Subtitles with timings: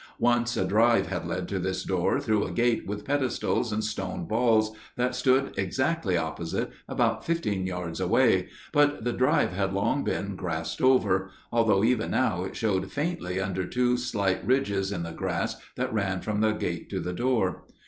[0.17, 4.25] Once a drive had led to this door through a gate with pedestals and stone
[4.27, 10.35] balls, that stood exactly opposite, about fifteen yards away, but the drive had long been
[10.35, 15.57] grassed over; although even now it showed faintly under two slight ridges in the grass
[15.75, 17.63] that ran from the gate to the door.